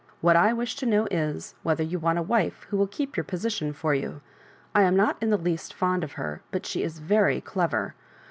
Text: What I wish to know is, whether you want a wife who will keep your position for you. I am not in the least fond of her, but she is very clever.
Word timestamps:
What 0.19 0.35
I 0.35 0.51
wish 0.51 0.75
to 0.77 0.87
know 0.87 1.07
is, 1.11 1.53
whether 1.61 1.83
you 1.83 1.99
want 1.99 2.17
a 2.17 2.23
wife 2.23 2.63
who 2.71 2.75
will 2.77 2.87
keep 2.87 3.15
your 3.15 3.23
position 3.23 3.71
for 3.71 3.93
you. 3.93 4.21
I 4.73 4.81
am 4.81 4.95
not 4.95 5.15
in 5.21 5.29
the 5.29 5.37
least 5.37 5.75
fond 5.75 6.03
of 6.03 6.13
her, 6.13 6.41
but 6.49 6.65
she 6.65 6.81
is 6.81 6.97
very 6.97 7.39
clever. 7.39 7.93